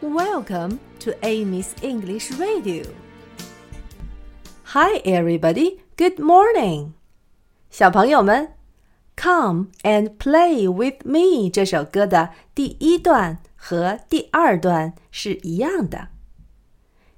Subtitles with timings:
[0.00, 2.84] Welcome to Amy's English Radio.
[4.64, 5.80] Hi, everybody.
[5.96, 6.92] Good morning.
[7.70, 8.52] 小朋友们，
[9.16, 16.08] Come and Play with Me 这首歌的第一段和第二段是一样的。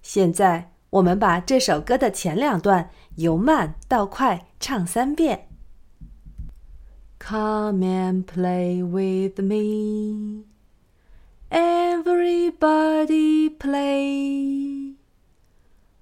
[0.02, 5.48] 现在我们把这首歌的前两段由慢到快唱三遍。
[7.18, 10.44] Come and play with me.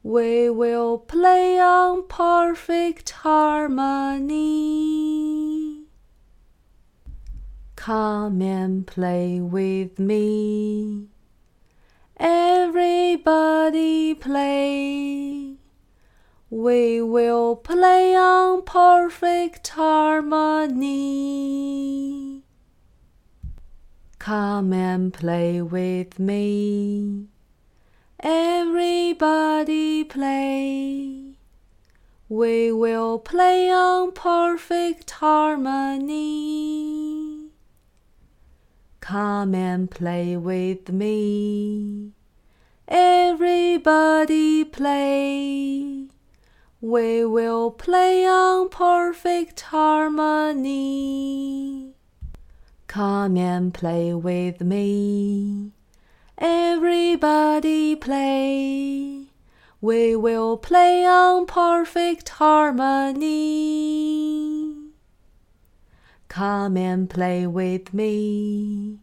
[0.04, 4.41] We will play on perfect harmony.
[7.76, 11.10] Come and play with me.
[12.18, 15.58] Everybody play.
[16.49, 20.82] We will play on perfect harmony.
[24.18, 27.27] Come and play with me.
[28.24, 31.38] Everybody play.
[32.30, 36.22] We will play on perfect harmony.
[39.00, 42.12] Come and play with me.
[42.88, 46.10] Everybody play.
[46.80, 50.76] We will play on perfect harmony.
[52.85, 55.72] Come and play with me.
[56.44, 59.28] Everybody play.
[59.80, 63.28] We will play on perfect harmony.
[66.30, 68.97] Come and play with me.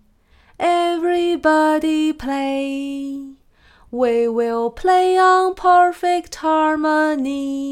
[0.59, 3.35] Everybody play.
[3.93, 7.69] We will play on perfect harmony.